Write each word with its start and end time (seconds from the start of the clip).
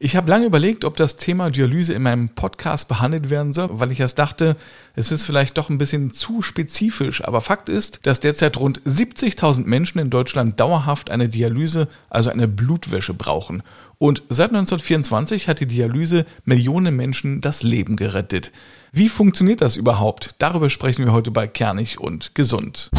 Ich 0.00 0.14
habe 0.14 0.30
lange 0.30 0.46
überlegt, 0.46 0.84
ob 0.84 0.96
das 0.96 1.16
Thema 1.16 1.50
Dialyse 1.50 1.92
in 1.92 2.02
meinem 2.02 2.28
Podcast 2.28 2.86
behandelt 2.86 3.30
werden 3.30 3.52
soll, 3.52 3.68
weil 3.72 3.90
ich 3.90 3.98
erst 3.98 4.20
dachte, 4.20 4.54
es 4.94 5.10
ist 5.10 5.26
vielleicht 5.26 5.58
doch 5.58 5.70
ein 5.70 5.78
bisschen 5.78 6.12
zu 6.12 6.40
spezifisch. 6.40 7.24
Aber 7.24 7.40
Fakt 7.40 7.68
ist, 7.68 8.06
dass 8.06 8.20
derzeit 8.20 8.58
rund 8.58 8.80
70.000 8.82 9.64
Menschen 9.64 9.98
in 9.98 10.08
Deutschland 10.08 10.60
dauerhaft 10.60 11.10
eine 11.10 11.28
Dialyse, 11.28 11.88
also 12.10 12.30
eine 12.30 12.46
Blutwäsche 12.46 13.12
brauchen. 13.12 13.64
Und 13.98 14.22
seit 14.28 14.50
1924 14.50 15.48
hat 15.48 15.58
die 15.58 15.66
Dialyse 15.66 16.26
Millionen 16.44 16.94
Menschen 16.94 17.40
das 17.40 17.64
Leben 17.64 17.96
gerettet. 17.96 18.52
Wie 18.92 19.08
funktioniert 19.08 19.60
das 19.62 19.76
überhaupt? 19.76 20.36
Darüber 20.38 20.70
sprechen 20.70 21.06
wir 21.06 21.12
heute 21.12 21.32
bei 21.32 21.48
Kernig 21.48 21.98
und 21.98 22.36
Gesund. 22.36 22.90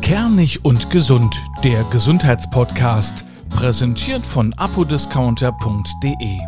Kernig 0.00 0.64
und 0.64 0.90
Gesund, 0.90 1.34
der 1.64 1.82
Gesundheitspodcast 1.90 3.29
Präsentiert 3.60 4.24
von 4.24 4.54
apodiscounter.de. 4.54 6.38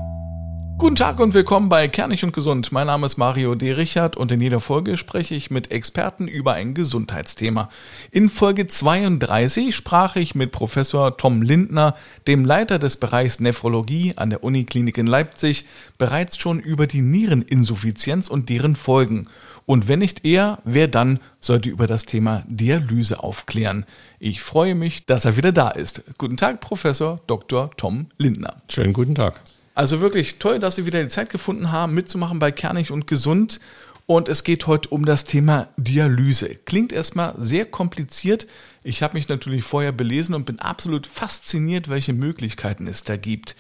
Guten 0.79 0.97
Tag 0.97 1.21
und 1.21 1.35
willkommen 1.35 1.69
bei 1.69 1.87
Kernig 1.87 2.25
und 2.25 2.33
Gesund. 2.33 2.73
Mein 2.73 2.87
Name 2.87 3.05
ist 3.05 3.19
Mario 3.19 3.55
D. 3.55 3.73
Richard 3.73 4.17
und 4.17 4.33
in 4.33 4.41
jeder 4.41 4.61
Folge 4.61 4.97
spreche 4.97 5.35
ich 5.35 5.51
mit 5.51 5.71
Experten 5.71 6.27
über 6.27 6.55
ein 6.55 6.73
Gesundheitsthema. 6.73 7.69
In 8.13 8.31
Folge 8.31 8.67
32 8.67 9.77
sprach 9.77 10.17
ich 10.17 10.35
mit 10.35 10.53
Professor 10.53 11.19
Tom 11.19 11.43
Lindner, 11.43 11.97
dem 12.27 12.47
Leiter 12.47 12.79
des 12.79 12.97
Bereichs 12.97 13.41
Nephrologie 13.41 14.15
an 14.17 14.31
der 14.31 14.43
Uniklinik 14.43 14.97
in 14.97 15.07
Leipzig, 15.07 15.67
bereits 15.99 16.39
schon 16.39 16.61
über 16.61 16.87
die 16.87 17.03
Niereninsuffizienz 17.03 18.29
und 18.29 18.49
deren 18.49 18.75
Folgen. 18.75 19.29
Und 19.67 19.89
wenn 19.89 20.01
nicht 20.01 20.25
er, 20.25 20.59
wer 20.65 20.89
dann 20.89 21.21
sollte 21.41 21.71
über 21.71 21.87
das 21.87 22.05
Thema 22.05 22.43
Dialyse 22.49 23.23
aufklären? 23.23 23.85
Ich 24.19 24.43
freue 24.43 24.75
mich, 24.75 25.07
dass 25.07 25.25
er 25.25 25.37
wieder 25.37 25.53
da 25.53 25.71
ist. 25.71 26.03
Guten 26.19 26.37
Tag, 26.37 26.61
Professor 26.61 27.21
Dr. 27.27 27.71
Tom 27.77 28.07
Lindner. 28.19 28.63
Schönen 28.69 28.93
guten 28.93 29.15
Tag. 29.15 29.41
Also 29.75 30.01
wirklich 30.01 30.39
toll, 30.39 30.59
dass 30.59 30.77
Sie 30.77 30.87
wieder 30.87 31.03
die 31.03 31.09
Zeit 31.09 31.31
gefunden 31.31 31.73
haben, 31.73 31.95
mitzumachen 31.95 32.39
bei 32.39 32.51
Kernig 32.51 32.91
und 32.91 33.07
Gesund. 33.07 33.61
Und 34.07 34.29
es 34.29 34.45
geht 34.45 34.67
heute 34.67 34.89
um 34.89 35.07
das 35.07 35.25
Thema 35.25 35.69
Dialyse. 35.77 36.57
Klingt 36.67 36.93
erstmal 36.93 37.35
sehr 37.39 37.65
kompliziert. 37.65 38.47
Ich 38.83 39.03
habe 39.03 39.15
mich 39.15 39.29
natürlich 39.29 39.63
vorher 39.63 39.93
belesen 39.93 40.35
und 40.35 40.45
bin 40.45 40.59
absolut 40.59 41.07
fasziniert, 41.07 41.89
welche 41.89 42.13
Möglichkeiten 42.13 42.89
es 42.89 43.05
da 43.05 43.17
gibt. 43.17 43.57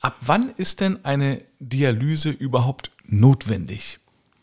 Ab 0.00 0.16
wann 0.20 0.50
ist 0.50 0.80
denn 0.80 1.04
eine 1.04 1.40
Dialyse 1.58 2.30
überhaupt 2.30 2.90
notwendig? 3.06 3.98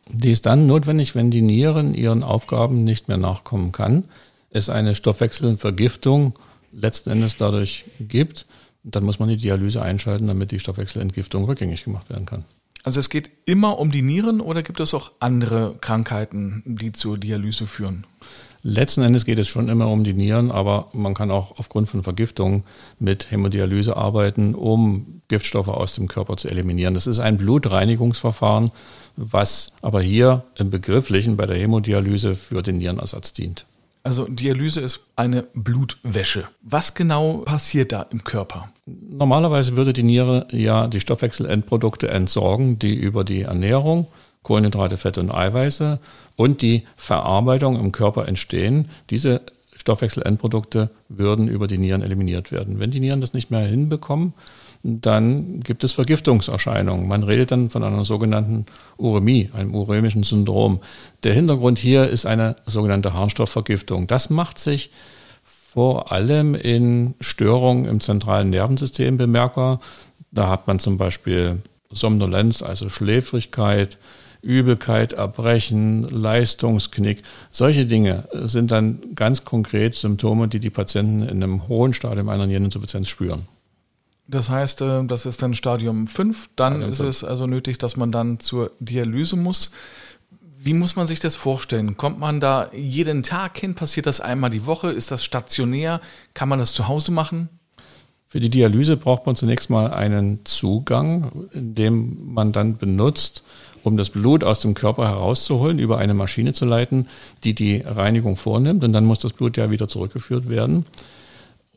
Die 0.09 0.31
ist 0.31 0.45
dann 0.45 0.67
notwendig, 0.67 1.15
wenn 1.15 1.31
die 1.31 1.41
Nieren 1.41 1.93
ihren 1.93 2.23
Aufgaben 2.23 2.83
nicht 2.83 3.07
mehr 3.07 3.17
nachkommen 3.17 3.71
kann, 3.71 4.05
es 4.49 4.69
eine 4.69 4.95
Stoffwechselvergiftung 4.95 6.33
letzten 6.71 7.11
Endes 7.11 7.37
dadurch 7.37 7.85
gibt. 7.99 8.45
Dann 8.83 9.03
muss 9.03 9.19
man 9.19 9.29
die 9.29 9.37
Dialyse 9.37 9.81
einschalten, 9.81 10.27
damit 10.27 10.51
die 10.51 10.59
Stoffwechselentgiftung 10.59 11.45
rückgängig 11.45 11.83
gemacht 11.83 12.09
werden 12.09 12.25
kann. 12.25 12.45
Also 12.83 12.99
es 12.99 13.09
geht 13.09 13.31
immer 13.45 13.79
um 13.79 13.91
die 13.91 14.01
Nieren 14.01 14.41
oder 14.41 14.61
gibt 14.61 14.81
es 14.81 14.93
auch 14.93 15.13
andere 15.19 15.75
Krankheiten, 15.79 16.63
die 16.65 16.91
zur 16.91 17.17
Dialyse 17.17 17.65
führen? 17.65 18.05
Letzten 18.61 19.01
Endes 19.03 19.25
geht 19.25 19.39
es 19.39 19.47
schon 19.47 19.69
immer 19.69 19.89
um 19.89 20.03
die 20.03 20.13
Nieren, 20.13 20.51
aber 20.51 20.87
man 20.93 21.13
kann 21.13 21.31
auch 21.31 21.59
aufgrund 21.59 21.89
von 21.89 22.03
Vergiftung 22.03 22.63
mit 22.99 23.31
Hämodialyse 23.31 23.95
arbeiten, 23.95 24.53
um 24.53 25.21
Giftstoffe 25.27 25.69
aus 25.69 25.95
dem 25.95 26.07
Körper 26.07 26.37
zu 26.37 26.49
eliminieren. 26.49 26.93
Das 26.93 27.07
ist 27.07 27.19
ein 27.19 27.37
Blutreinigungsverfahren, 27.37 28.71
was 29.15 29.71
aber 29.81 30.01
hier 30.01 30.43
im 30.55 30.69
Begrifflichen 30.69 31.37
bei 31.37 31.45
der 31.45 31.57
Hämodialyse 31.57 32.35
für 32.35 32.61
den 32.61 32.77
Nierenersatz 32.77 33.33
dient. 33.33 33.65
Also 34.03 34.25
Dialyse 34.25 34.81
ist 34.81 34.99
eine 35.15 35.43
Blutwäsche. 35.53 36.49
Was 36.61 36.93
genau 36.93 37.37
passiert 37.37 37.93
da 37.93 38.05
im 38.09 38.23
Körper? 38.25 38.69
Normalerweise 38.85 39.77
würde 39.77 39.93
die 39.93 40.03
Niere 40.03 40.45
ja 40.51 40.87
die 40.87 40.99
Stoffwechselendprodukte 40.99 42.09
entsorgen, 42.09 42.79
die 42.79 42.95
über 42.95 43.23
die 43.23 43.43
Ernährung 43.43 44.07
Kohlenhydrate, 44.43 44.97
Fette 44.97 45.21
und 45.21 45.33
Eiweiße 45.33 45.99
und 46.35 46.61
die 46.61 46.83
Verarbeitung 46.95 47.79
im 47.79 47.91
Körper 47.91 48.27
entstehen. 48.27 48.89
Diese 49.09 49.41
Stoffwechselendprodukte 49.75 50.89
würden 51.09 51.47
über 51.47 51.67
die 51.67 51.77
Nieren 51.77 52.03
eliminiert 52.03 52.51
werden. 52.51 52.79
Wenn 52.79 52.91
die 52.91 52.99
Nieren 52.99 53.21
das 53.21 53.33
nicht 53.33 53.49
mehr 53.49 53.65
hinbekommen, 53.65 54.33
dann 54.83 55.61
gibt 55.61 55.85
es 55.85 55.93
Vergiftungserscheinungen. 55.93 57.07
Man 57.07 57.23
redet 57.23 57.51
dann 57.51 57.69
von 57.69 57.83
einer 57.83 58.03
sogenannten 58.03 58.65
Uremie, 58.97 59.49
einem 59.53 59.73
uremischen 59.73 60.23
Syndrom. 60.23 60.81
Der 61.23 61.33
Hintergrund 61.33 61.79
hier 61.79 62.09
ist 62.09 62.25
eine 62.25 62.57
sogenannte 62.65 63.13
Harnstoffvergiftung. 63.13 64.07
Das 64.07 64.29
macht 64.29 64.59
sich 64.59 64.91
vor 65.41 66.11
allem 66.11 66.53
in 66.53 67.15
Störungen 67.21 67.85
im 67.85 68.01
zentralen 68.01 68.49
Nervensystem 68.49 69.17
bemerkbar. 69.17 69.79
Da 70.31 70.49
hat 70.49 70.67
man 70.67 70.79
zum 70.79 70.97
Beispiel 70.97 71.61
Somnolenz, 71.89 72.61
also 72.61 72.89
Schläfrigkeit, 72.89 73.97
Übelkeit, 74.41 75.13
Erbrechen, 75.13 76.03
Leistungsknick. 76.09 77.23
Solche 77.51 77.85
Dinge 77.85 78.27
sind 78.33 78.71
dann 78.71 78.99
ganz 79.15 79.45
konkret 79.45 79.95
Symptome, 79.95 80.49
die 80.49 80.59
die 80.59 80.69
Patienten 80.69 81.21
in 81.21 81.41
einem 81.41 81.69
hohen 81.69 81.93
Stadium 81.93 82.27
einer 82.27 82.47
Niereninsuffizienz 82.47 83.07
spüren. 83.07 83.47
Das 84.27 84.49
heißt, 84.49 84.81
äh, 84.81 85.05
das 85.05 85.25
ist 85.25 85.41
dann 85.41 85.53
Stadium 85.53 86.07
5. 86.07 86.49
Dann 86.55 86.73
Stadium 86.73 86.91
ist 86.91 86.97
5. 86.97 87.09
es 87.09 87.23
also 87.23 87.47
nötig, 87.47 87.77
dass 87.77 87.97
man 87.97 88.11
dann 88.11 88.39
zur 88.39 88.71
Dialyse 88.79 89.35
muss. 89.35 89.71
Wie 90.59 90.73
muss 90.73 90.95
man 90.95 91.07
sich 91.07 91.19
das 91.19 91.35
vorstellen? 91.35 91.97
Kommt 91.97 92.19
man 92.19 92.39
da 92.39 92.69
jeden 92.73 93.21
Tag 93.21 93.57
hin? 93.57 93.75
Passiert 93.75 94.05
das 94.05 94.21
einmal 94.21 94.49
die 94.49 94.65
Woche? 94.65 94.91
Ist 94.91 95.11
das 95.11 95.23
stationär? 95.23 95.99
Kann 96.33 96.47
man 96.47 96.59
das 96.59 96.73
zu 96.73 96.87
Hause 96.87 97.11
machen? 97.11 97.49
Für 98.33 98.39
die 98.39 98.49
Dialyse 98.49 98.97
braucht 98.97 99.25
man 99.25 99.35
zunächst 99.35 99.69
mal 99.69 99.93
einen 99.93 100.45
Zugang, 100.45 101.49
den 101.53 102.33
man 102.33 102.51
dann 102.51 102.77
benutzt, 102.77 103.43
um 103.83 103.97
das 103.97 104.09
Blut 104.09 104.43
aus 104.43 104.61
dem 104.61 104.73
Körper 104.73 105.07
herauszuholen, 105.07 105.77
über 105.77 105.97
eine 105.97 106.13
Maschine 106.13 106.53
zu 106.53 106.65
leiten, 106.65 107.07
die 107.43 107.53
die 107.53 107.81
Reinigung 107.85 108.37
vornimmt. 108.37 108.83
Und 108.83 108.93
dann 108.93 109.05
muss 109.05 109.19
das 109.19 109.33
Blut 109.33 109.57
ja 109.57 109.69
wieder 109.69 109.87
zurückgeführt 109.87 110.49
werden. 110.49 110.85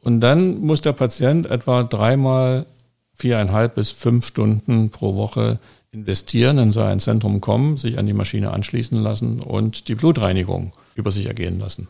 Und 0.06 0.20
dann 0.20 0.60
muss 0.60 0.82
der 0.82 0.92
Patient 0.92 1.46
etwa 1.46 1.82
dreimal 1.82 2.66
viereinhalb 3.14 3.74
bis 3.74 3.90
fünf 3.90 4.24
Stunden 4.24 4.90
pro 4.90 5.16
Woche 5.16 5.58
investieren, 5.90 6.58
in 6.58 6.70
so 6.70 6.80
ein 6.80 7.00
Zentrum 7.00 7.40
kommen, 7.40 7.76
sich 7.76 7.98
an 7.98 8.06
die 8.06 8.12
Maschine 8.12 8.52
anschließen 8.52 9.02
lassen 9.02 9.40
und 9.40 9.88
die 9.88 9.96
Blutreinigung 9.96 10.70
über 10.94 11.10
sich 11.10 11.26
ergehen 11.26 11.58
lassen. 11.58 11.88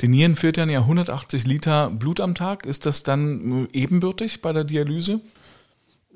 Die 0.00 0.06
Nieren 0.06 0.36
filtern 0.36 0.70
ja 0.70 0.82
180 0.82 1.48
Liter 1.48 1.90
Blut 1.90 2.20
am 2.20 2.36
Tag. 2.36 2.64
Ist 2.64 2.86
das 2.86 3.02
dann 3.02 3.66
ebenbürtig 3.72 4.40
bei 4.40 4.52
der 4.52 4.62
Dialyse? 4.62 5.20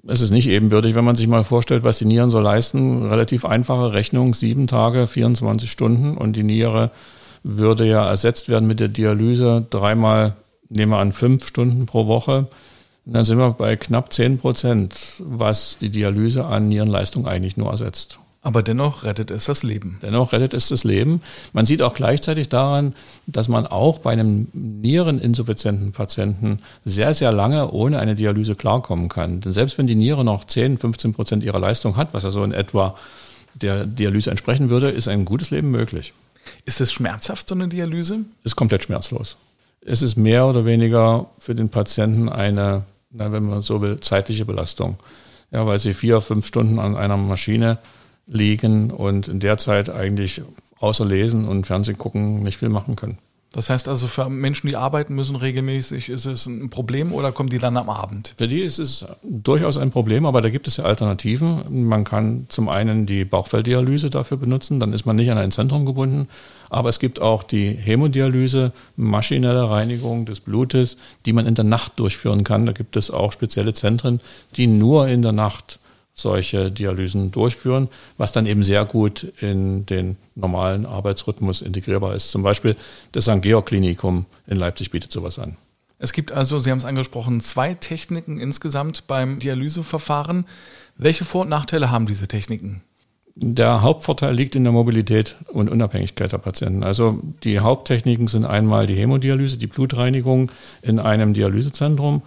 es 0.06 0.20
ist 0.20 0.30
nicht 0.30 0.46
ebenbürtig, 0.46 0.94
wenn 0.94 1.04
man 1.04 1.16
sich 1.16 1.26
mal 1.26 1.42
vorstellt, 1.42 1.82
was 1.82 1.98
die 1.98 2.04
Nieren 2.04 2.30
so 2.30 2.38
leisten. 2.38 3.02
Relativ 3.02 3.44
einfache 3.44 3.92
Rechnung, 3.92 4.34
sieben 4.34 4.68
Tage, 4.68 5.08
24 5.08 5.68
Stunden 5.68 6.16
und 6.16 6.36
die 6.36 6.44
Niere 6.44 6.92
würde 7.42 7.84
ja 7.84 8.08
ersetzt 8.08 8.48
werden 8.48 8.68
mit 8.68 8.78
der 8.78 8.86
Dialyse 8.86 9.66
dreimal, 9.70 10.36
nehmen 10.72 10.92
wir 10.92 10.98
an, 10.98 11.12
fünf 11.12 11.46
Stunden 11.46 11.86
pro 11.86 12.06
Woche. 12.06 12.48
Dann 13.04 13.24
sind 13.24 13.38
wir 13.38 13.50
bei 13.50 13.76
knapp 13.76 14.12
zehn 14.12 14.38
Prozent, 14.38 14.96
was 15.18 15.78
die 15.80 15.90
Dialyse 15.90 16.46
an 16.46 16.68
Nierenleistung 16.68 17.26
eigentlich 17.26 17.56
nur 17.56 17.70
ersetzt. 17.70 18.18
Aber 18.44 18.64
dennoch 18.64 19.04
rettet 19.04 19.30
es 19.30 19.44
das 19.44 19.62
Leben. 19.62 19.98
Dennoch 20.02 20.32
rettet 20.32 20.52
es 20.52 20.68
das 20.68 20.82
Leben. 20.82 21.22
Man 21.52 21.64
sieht 21.64 21.80
auch 21.80 21.94
gleichzeitig 21.94 22.48
daran, 22.48 22.94
dass 23.26 23.46
man 23.46 23.68
auch 23.68 23.98
bei 23.98 24.12
einem 24.12 24.48
niereninsuffizienten 24.52 25.92
Patienten 25.92 26.58
sehr, 26.84 27.14
sehr 27.14 27.30
lange 27.30 27.70
ohne 27.70 28.00
eine 28.00 28.16
Dialyse 28.16 28.56
klarkommen 28.56 29.08
kann. 29.08 29.40
Denn 29.40 29.52
selbst 29.52 29.78
wenn 29.78 29.86
die 29.86 29.94
Niere 29.94 30.24
noch 30.24 30.44
10, 30.44 30.78
15 30.78 31.14
Prozent 31.14 31.44
ihrer 31.44 31.60
Leistung 31.60 31.96
hat, 31.96 32.14
was 32.14 32.24
ja 32.24 32.32
so 32.32 32.42
in 32.42 32.52
etwa 32.52 32.96
der 33.54 33.86
Dialyse 33.86 34.30
entsprechen 34.30 34.70
würde, 34.70 34.90
ist 34.90 35.06
ein 35.06 35.24
gutes 35.24 35.52
Leben 35.52 35.70
möglich. 35.70 36.12
Ist 36.64 36.80
es 36.80 36.92
schmerzhaft, 36.92 37.48
so 37.48 37.54
eine 37.54 37.68
Dialyse? 37.68 38.24
Ist 38.42 38.56
komplett 38.56 38.82
schmerzlos. 38.82 39.36
Es 39.84 40.02
ist 40.02 40.16
mehr 40.16 40.46
oder 40.46 40.64
weniger 40.64 41.30
für 41.38 41.54
den 41.54 41.68
Patienten 41.68 42.28
eine, 42.28 42.84
wenn 43.10 43.44
man 43.44 43.62
so 43.62 43.80
will, 43.80 44.00
zeitliche 44.00 44.44
Belastung. 44.44 44.98
Ja, 45.50 45.66
weil 45.66 45.78
sie 45.78 45.92
vier, 45.92 46.20
fünf 46.20 46.46
Stunden 46.46 46.78
an 46.78 46.96
einer 46.96 47.16
Maschine 47.16 47.78
liegen 48.26 48.90
und 48.90 49.28
in 49.28 49.40
der 49.40 49.58
Zeit 49.58 49.90
eigentlich 49.90 50.42
außer 50.78 51.04
Lesen 51.04 51.46
und 51.46 51.66
Fernsehen 51.66 51.98
gucken 51.98 52.42
nicht 52.42 52.58
viel 52.58 52.68
machen 52.68 52.96
können. 52.96 53.18
Das 53.52 53.68
heißt 53.68 53.86
also, 53.86 54.06
für 54.06 54.30
Menschen, 54.30 54.68
die 54.68 54.76
arbeiten 54.76 55.14
müssen 55.14 55.36
regelmäßig, 55.36 56.08
ist 56.08 56.24
es 56.24 56.46
ein 56.46 56.70
Problem 56.70 57.12
oder 57.12 57.32
kommen 57.32 57.50
die 57.50 57.58
dann 57.58 57.76
am 57.76 57.90
Abend? 57.90 58.34
Für 58.38 58.48
die 58.48 58.60
ist 58.60 58.78
es 58.78 59.04
durchaus 59.22 59.76
ein 59.76 59.90
Problem, 59.90 60.24
aber 60.24 60.40
da 60.40 60.48
gibt 60.48 60.66
es 60.68 60.78
ja 60.78 60.84
Alternativen. 60.84 61.86
Man 61.86 62.04
kann 62.04 62.46
zum 62.48 62.70
einen 62.70 63.04
die 63.04 63.26
Bauchfelddialyse 63.26 64.08
dafür 64.08 64.38
benutzen, 64.38 64.80
dann 64.80 64.94
ist 64.94 65.04
man 65.04 65.16
nicht 65.16 65.30
an 65.30 65.36
ein 65.36 65.50
Zentrum 65.50 65.84
gebunden. 65.84 66.28
Aber 66.70 66.88
es 66.88 66.98
gibt 66.98 67.20
auch 67.20 67.42
die 67.42 67.68
Hämodialyse, 67.72 68.72
maschinelle 68.96 69.68
Reinigung 69.68 70.24
des 70.24 70.40
Blutes, 70.40 70.96
die 71.26 71.34
man 71.34 71.46
in 71.46 71.54
der 71.54 71.66
Nacht 71.66 71.98
durchführen 71.98 72.44
kann. 72.44 72.64
Da 72.64 72.72
gibt 72.72 72.96
es 72.96 73.10
auch 73.10 73.32
spezielle 73.32 73.74
Zentren, 73.74 74.20
die 74.56 74.66
nur 74.66 75.08
in 75.08 75.20
der 75.20 75.32
Nacht 75.32 75.78
solche 76.14 76.70
Dialysen 76.70 77.30
durchführen, 77.30 77.88
was 78.18 78.32
dann 78.32 78.46
eben 78.46 78.64
sehr 78.64 78.84
gut 78.84 79.32
in 79.40 79.86
den 79.86 80.16
normalen 80.34 80.86
Arbeitsrhythmus 80.86 81.62
integrierbar 81.62 82.14
ist. 82.14 82.30
Zum 82.30 82.42
Beispiel 82.42 82.76
das 83.12 83.24
St. 83.24 83.42
Georg 83.42 83.66
Klinikum 83.66 84.26
in 84.46 84.58
Leipzig 84.58 84.90
bietet 84.90 85.12
sowas 85.12 85.38
an. 85.38 85.56
Es 85.98 86.12
gibt 86.12 86.32
also, 86.32 86.58
Sie 86.58 86.70
haben 86.70 86.78
es 86.78 86.84
angesprochen, 86.84 87.40
zwei 87.40 87.74
Techniken 87.74 88.40
insgesamt 88.40 89.06
beim 89.06 89.38
Dialyseverfahren. 89.38 90.46
Welche 90.96 91.24
Vor- 91.24 91.42
und 91.42 91.48
Nachteile 91.48 91.90
haben 91.90 92.06
diese 92.06 92.26
Techniken? 92.26 92.82
Der 93.34 93.80
Hauptvorteil 93.82 94.34
liegt 94.34 94.56
in 94.56 94.64
der 94.64 94.72
Mobilität 94.72 95.36
und 95.48 95.70
Unabhängigkeit 95.70 96.32
der 96.32 96.38
Patienten. 96.38 96.82
Also 96.82 97.20
die 97.44 97.60
Haupttechniken 97.60 98.28
sind 98.28 98.44
einmal 98.44 98.86
die 98.86 98.96
Hämodialyse, 98.96 99.58
die 99.58 99.68
Blutreinigung 99.68 100.50
in 100.82 100.98
einem 100.98 101.32
Dialysezentrum. 101.32 102.22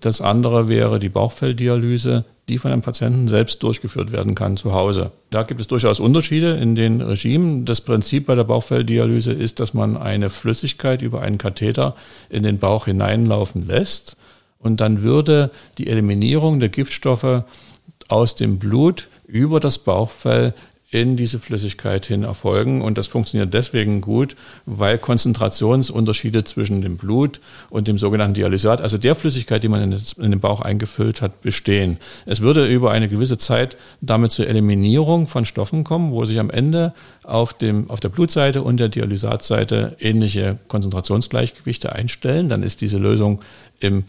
Das 0.00 0.20
andere 0.20 0.68
wäre 0.68 0.98
die 0.98 1.10
Bauchfelldialyse, 1.10 2.24
die 2.48 2.58
von 2.58 2.72
einem 2.72 2.82
Patienten 2.82 3.28
selbst 3.28 3.62
durchgeführt 3.62 4.12
werden 4.12 4.34
kann 4.34 4.56
zu 4.56 4.72
Hause. 4.72 5.12
Da 5.30 5.42
gibt 5.42 5.60
es 5.60 5.66
durchaus 5.66 6.00
Unterschiede 6.00 6.52
in 6.52 6.74
den 6.74 7.00
Regimen. 7.00 7.64
Das 7.64 7.80
Prinzip 7.80 8.26
bei 8.26 8.34
der 8.34 8.44
Bauchfelldialyse 8.44 9.32
ist, 9.32 9.60
dass 9.60 9.74
man 9.74 9.96
eine 9.96 10.30
Flüssigkeit 10.30 11.02
über 11.02 11.20
einen 11.20 11.38
Katheter 11.38 11.94
in 12.30 12.42
den 12.42 12.58
Bauch 12.58 12.86
hineinlaufen 12.86 13.66
lässt 13.66 14.16
und 14.58 14.80
dann 14.80 15.02
würde 15.02 15.50
die 15.78 15.88
Eliminierung 15.88 16.60
der 16.60 16.68
Giftstoffe 16.68 17.44
aus 18.08 18.34
dem 18.34 18.58
Blut 18.58 19.08
über 19.26 19.60
das 19.60 19.78
Bauchfell 19.78 20.54
in 20.90 21.16
diese 21.16 21.38
Flüssigkeit 21.38 22.06
hin 22.06 22.22
erfolgen. 22.22 22.80
Und 22.80 22.96
das 22.96 23.08
funktioniert 23.08 23.52
deswegen 23.52 24.00
gut, 24.00 24.36
weil 24.64 24.96
Konzentrationsunterschiede 24.96 26.44
zwischen 26.44 26.80
dem 26.80 26.96
Blut 26.96 27.40
und 27.68 27.88
dem 27.88 27.98
sogenannten 27.98 28.34
Dialysat, 28.34 28.80
also 28.80 28.96
der 28.96 29.14
Flüssigkeit, 29.14 29.62
die 29.62 29.68
man 29.68 29.92
in 29.92 30.30
den 30.30 30.40
Bauch 30.40 30.60
eingefüllt 30.62 31.20
hat, 31.20 31.42
bestehen. 31.42 31.98
Es 32.24 32.40
würde 32.40 32.66
über 32.66 32.90
eine 32.90 33.08
gewisse 33.08 33.36
Zeit 33.36 33.76
damit 34.00 34.32
zur 34.32 34.46
Eliminierung 34.46 35.26
von 35.26 35.44
Stoffen 35.44 35.84
kommen, 35.84 36.10
wo 36.12 36.24
sich 36.24 36.38
am 36.38 36.48
Ende 36.48 36.94
auf, 37.22 37.52
dem, 37.52 37.90
auf 37.90 38.00
der 38.00 38.08
Blutseite 38.08 38.62
und 38.62 38.78
der 38.80 38.88
Dialysatseite 38.88 39.96
ähnliche 40.00 40.58
Konzentrationsgleichgewichte 40.68 41.92
einstellen. 41.92 42.48
Dann 42.48 42.62
ist 42.62 42.80
diese 42.80 42.96
Lösung 42.96 43.40
im 43.80 44.04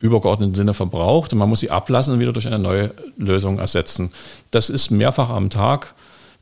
übergeordneten 0.00 0.54
Sinne 0.54 0.74
verbraucht 0.74 1.32
und 1.32 1.38
man 1.38 1.48
muss 1.48 1.60
sie 1.60 1.70
ablassen 1.70 2.14
und 2.14 2.20
wieder 2.20 2.32
durch 2.32 2.46
eine 2.46 2.58
neue 2.58 2.92
Lösung 3.16 3.58
ersetzen. 3.58 4.10
Das 4.50 4.68
ist 4.68 4.90
mehrfach 4.90 5.30
am 5.30 5.50
Tag 5.50 5.94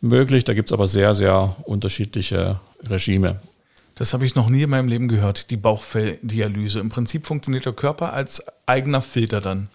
möglich, 0.07 0.45
da 0.45 0.55
gibt 0.55 0.71
es 0.71 0.73
aber 0.73 0.89
sehr, 0.89 1.15
sehr 1.15 1.57
unterschiedliche 1.65 2.61
Regime. 2.89 3.41
Das 3.95 4.13
habe 4.13 4.27
ich 4.27 4.35
noch 4.35 4.49
nie 4.49 4.63
in 4.63 4.71
meinem 4.71 4.89
Leben 4.89 5.09
gehört, 5.09 5.51
die 5.51 5.57
Bauchfelldialyse. 5.57 6.81
Im 6.81 6.91
Prinzip 6.91 7.27
funktioniert 7.27 7.65
der 7.65 7.73
Körper 7.73 8.13
als 8.13 8.43
eigener 8.67 9.01
Filter 9.01 9.41
dann. 9.41 9.69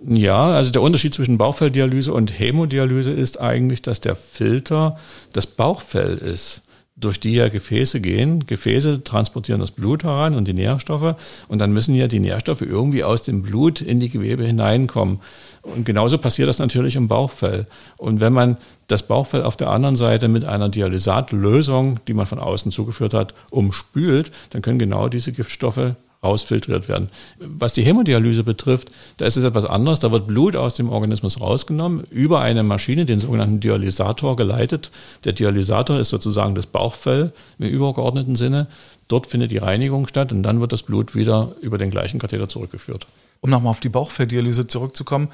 Ja, 0.00 0.52
also 0.52 0.70
der 0.70 0.82
Unterschied 0.82 1.14
zwischen 1.14 1.38
Bauchfelldialyse 1.38 2.12
und 2.12 2.38
Hämodialyse 2.38 3.10
ist 3.10 3.40
eigentlich, 3.40 3.82
dass 3.82 4.00
der 4.00 4.16
Filter 4.16 4.98
das 5.32 5.46
Bauchfell 5.46 6.18
ist 6.18 6.62
durch 6.96 7.18
die 7.18 7.34
ja 7.34 7.48
Gefäße 7.48 8.00
gehen. 8.00 8.46
Gefäße 8.46 9.02
transportieren 9.02 9.60
das 9.60 9.72
Blut 9.72 10.04
heran 10.04 10.36
und 10.36 10.46
die 10.46 10.52
Nährstoffe 10.52 11.16
und 11.48 11.58
dann 11.58 11.72
müssen 11.72 11.94
ja 11.94 12.06
die 12.06 12.20
Nährstoffe 12.20 12.62
irgendwie 12.62 13.02
aus 13.02 13.22
dem 13.22 13.42
Blut 13.42 13.80
in 13.80 13.98
die 13.98 14.10
Gewebe 14.10 14.44
hineinkommen. 14.44 15.20
Und 15.62 15.84
genauso 15.84 16.18
passiert 16.18 16.48
das 16.48 16.58
natürlich 16.58 16.94
im 16.94 17.08
Bauchfell. 17.08 17.66
Und 17.96 18.20
wenn 18.20 18.32
man 18.32 18.58
das 18.86 19.02
Bauchfell 19.02 19.42
auf 19.42 19.56
der 19.56 19.70
anderen 19.70 19.96
Seite 19.96 20.28
mit 20.28 20.44
einer 20.44 20.68
Dialysatlösung, 20.68 22.00
die 22.06 22.14
man 22.14 22.26
von 22.26 22.38
außen 22.38 22.70
zugeführt 22.70 23.14
hat, 23.14 23.34
umspült, 23.50 24.30
dann 24.50 24.62
können 24.62 24.78
genau 24.78 25.08
diese 25.08 25.32
Giftstoffe 25.32 25.94
rausfiltriert 26.24 26.88
werden. 26.88 27.08
Was 27.38 27.72
die 27.72 27.82
Hämodialyse 27.82 28.42
betrifft, 28.42 28.90
da 29.18 29.26
ist 29.26 29.36
es 29.36 29.44
etwas 29.44 29.64
anders. 29.64 30.00
Da 30.00 30.10
wird 30.10 30.26
Blut 30.26 30.56
aus 30.56 30.74
dem 30.74 30.88
Organismus 30.88 31.40
rausgenommen, 31.40 32.04
über 32.10 32.40
eine 32.40 32.62
Maschine, 32.62 33.06
den 33.06 33.20
sogenannten 33.20 33.60
Dialysator, 33.60 34.36
geleitet. 34.36 34.90
Der 35.24 35.32
Dialysator 35.32 35.98
ist 35.98 36.08
sozusagen 36.08 36.54
das 36.54 36.66
Bauchfell 36.66 37.32
im 37.58 37.68
übergeordneten 37.68 38.36
Sinne. 38.36 38.66
Dort 39.08 39.26
findet 39.26 39.50
die 39.50 39.58
Reinigung 39.58 40.08
statt 40.08 40.32
und 40.32 40.42
dann 40.42 40.60
wird 40.60 40.72
das 40.72 40.82
Blut 40.82 41.14
wieder 41.14 41.52
über 41.60 41.78
den 41.78 41.90
gleichen 41.90 42.18
Katheter 42.18 42.48
zurückgeführt. 42.48 43.06
Um 43.40 43.50
nochmal 43.50 43.70
auf 43.70 43.80
die 43.80 43.90
Bauchfelldialyse 43.90 44.66
zurückzukommen, 44.66 45.28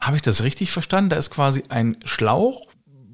habe 0.00 0.16
ich 0.16 0.22
das 0.22 0.42
richtig 0.42 0.70
verstanden? 0.70 1.10
Da 1.10 1.16
ist 1.16 1.30
quasi 1.30 1.64
ein 1.68 1.96
Schlauch, 2.04 2.62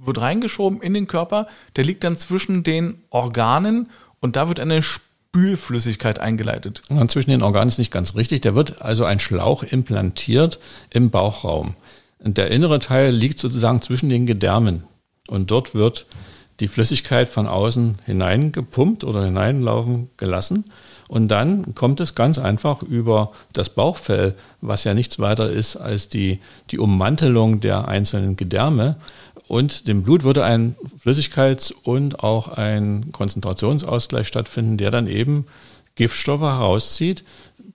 wird 0.01 0.21
reingeschoben 0.21 0.83
in 0.83 0.95
den 0.95 1.07
Körper, 1.07 1.47
der 1.77 1.85
liegt 1.85 2.05
dann 2.05 2.17
zwischen 2.17 2.63
den 2.63 3.03
Organen 3.11 3.89
und 4.21 4.37
da 4.37 4.49
wird 4.49 4.61
eine 4.61 4.83
Spülflüssigkeit 5.35 6.19
eingeleitet. 6.19 6.83
Und 6.91 7.11
zwischen 7.11 7.31
den 7.31 7.43
Organen 7.43 7.69
ist 7.69 7.79
nicht 7.79 7.91
ganz 7.91 8.15
richtig. 8.17 8.43
Da 8.43 8.55
wird 8.55 8.83
also 8.83 9.07
ein 9.07 9.19
Schlauch 9.19 9.63
implantiert 9.63 10.59
im 10.91 11.09
Bauchraum. 11.09 11.75
Und 12.19 12.37
der 12.37 12.51
innere 12.51 12.81
Teil 12.81 13.13
liegt 13.13 13.39
sozusagen 13.39 13.81
zwischen 13.81 14.11
den 14.11 14.27
Gedärmen. 14.27 14.85
Und 15.29 15.51
dort 15.51 15.75
wird 15.75 16.05
die 16.61 16.69
Flüssigkeit 16.69 17.29
von 17.29 17.47
außen 17.47 17.99
hineingepumpt 18.05 19.05
oder 19.05 19.25
hineinlaufen 19.25 20.11
gelassen. 20.17 20.65
Und 21.09 21.29
dann 21.29 21.75
kommt 21.75 22.01
es 22.01 22.15
ganz 22.15 22.39
einfach 22.39 22.83
über 22.83 23.33
das 23.53 23.71
Bauchfell, 23.71 24.35
was 24.61 24.85
ja 24.85 24.95
nichts 24.95 25.19
weiter 25.19 25.51
ist 25.51 25.77
als 25.77 26.09
die, 26.09 26.41
die 26.71 26.79
Ummantelung 26.79 27.61
der 27.61 27.89
einzelnen 27.89 28.37
Gedärme, 28.37 28.97
und 29.53 29.87
dem 29.87 30.03
Blut 30.03 30.23
würde 30.23 30.45
ein 30.45 30.77
Flüssigkeits- 31.05 31.75
und 31.83 32.21
auch 32.25 32.49
ein 32.49 33.13
Konzentrationsausgleich 33.13 34.27
stattfinden, 34.27 34.79
der 34.79 34.91
dann 34.91 35.07
eben 35.07 35.45
Giftstoffe 35.95 36.41
herauszieht, 36.41 37.23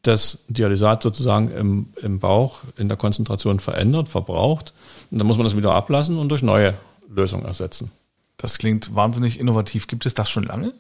das 0.01 0.45
Dialysat 0.47 1.03
sozusagen 1.03 1.51
im, 1.51 1.89
im 2.01 2.18
Bauch 2.18 2.62
in 2.77 2.88
der 2.88 2.97
Konzentration 2.97 3.59
verändert, 3.59 4.09
verbraucht. 4.09 4.74
Und 5.12 5.19
dann 5.19 5.27
muss 5.27 5.38
man 5.38 5.44
das 5.44 5.56
wieder 5.56 5.74
ablassen 5.74 6.18
und 6.18 6.29
durch 6.29 6.41
neue 6.41 6.74
Lösungen 7.09 7.45
ersetzen. 7.45 7.91
Das 8.38 8.57
klingt 8.57 8.94
wahnsinnig 8.95 9.39
innovativ. 9.39 9.88
Gibt 9.88 10.06
es 10.06 10.13
das 10.13 10.30
schon 10.30 10.44
lange? 10.44 10.74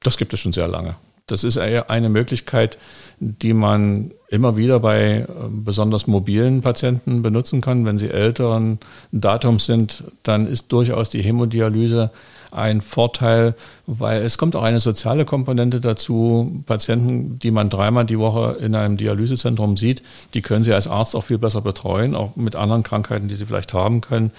Das 0.00 0.16
gibt 0.16 0.32
es 0.34 0.40
schon 0.40 0.52
sehr 0.52 0.68
lange. 0.68 0.94
Das 1.28 1.44
ist 1.44 1.58
eine 1.58 2.08
Möglichkeit, 2.08 2.78
die 3.20 3.52
man 3.52 4.12
immer 4.28 4.56
wieder 4.56 4.80
bei 4.80 5.20
äh, 5.20 5.26
besonders 5.50 6.06
mobilen 6.06 6.60
Patienten 6.62 7.22
benutzen 7.22 7.60
kann. 7.60 7.84
Wenn 7.84 7.98
sie 7.98 8.08
älteren 8.08 8.78
Datums 9.12 9.66
sind, 9.66 10.04
dann 10.22 10.46
ist 10.46 10.72
durchaus 10.72 11.10
die 11.10 11.22
Hämodialyse 11.22 12.10
ein 12.50 12.80
Vorteil, 12.80 13.54
weil 13.86 14.22
es 14.22 14.38
kommt 14.38 14.56
auch 14.56 14.62
eine 14.62 14.80
soziale 14.80 15.26
Komponente 15.26 15.80
dazu. 15.80 16.62
Patienten, 16.64 17.38
die 17.38 17.50
man 17.50 17.68
dreimal 17.68 18.06
die 18.06 18.18
Woche 18.18 18.56
in 18.60 18.74
einem 18.74 18.96
Dialysezentrum 18.96 19.76
sieht, 19.76 20.02
die 20.32 20.40
können 20.40 20.64
Sie 20.64 20.72
als 20.72 20.88
Arzt 20.88 21.14
auch 21.14 21.24
viel 21.24 21.38
besser 21.38 21.60
betreuen, 21.60 22.14
auch 22.14 22.36
mit 22.36 22.56
anderen 22.56 22.82
Krankheiten, 22.82 23.28
die 23.28 23.34
Sie 23.34 23.44
vielleicht 23.44 23.74
haben 23.74 24.00
können. 24.00 24.30